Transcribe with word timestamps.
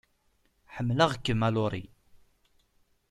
Ḥemmleɣ-kem 0.75 1.41
a 1.47 1.49
Laurie. 1.55 1.91